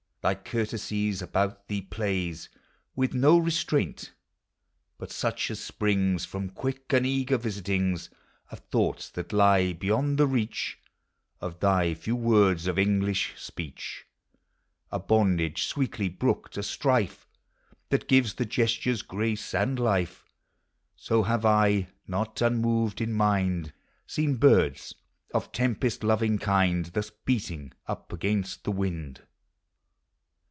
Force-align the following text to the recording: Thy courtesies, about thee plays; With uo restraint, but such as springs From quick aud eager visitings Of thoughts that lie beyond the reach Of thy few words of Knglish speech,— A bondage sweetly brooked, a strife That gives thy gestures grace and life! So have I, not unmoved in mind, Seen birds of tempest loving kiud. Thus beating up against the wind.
Thy 0.23 0.35
courtesies, 0.35 1.19
about 1.23 1.67
thee 1.67 1.81
plays; 1.81 2.47
With 2.95 3.13
uo 3.13 3.43
restraint, 3.43 4.11
but 4.99 5.09
such 5.09 5.49
as 5.49 5.59
springs 5.59 6.25
From 6.25 6.51
quick 6.51 6.93
aud 6.93 7.07
eager 7.07 7.39
visitings 7.39 8.11
Of 8.51 8.59
thoughts 8.59 9.09
that 9.09 9.33
lie 9.33 9.73
beyond 9.73 10.19
the 10.19 10.27
reach 10.27 10.77
Of 11.39 11.59
thy 11.59 11.95
few 11.95 12.15
words 12.15 12.67
of 12.67 12.75
Knglish 12.75 13.35
speech,— 13.35 14.05
A 14.91 14.99
bondage 14.99 15.63
sweetly 15.63 16.09
brooked, 16.09 16.55
a 16.55 16.61
strife 16.61 17.25
That 17.89 18.07
gives 18.07 18.35
thy 18.35 18.45
gestures 18.45 19.01
grace 19.01 19.55
and 19.55 19.79
life! 19.79 20.29
So 20.95 21.23
have 21.23 21.47
I, 21.47 21.87
not 22.07 22.43
unmoved 22.43 23.01
in 23.01 23.11
mind, 23.11 23.73
Seen 24.05 24.35
birds 24.35 24.93
of 25.33 25.51
tempest 25.51 26.03
loving 26.03 26.37
kiud. 26.37 26.91
Thus 26.91 27.09
beating 27.09 27.71
up 27.87 28.13
against 28.13 28.65
the 28.65 28.71
wind. 28.71 29.23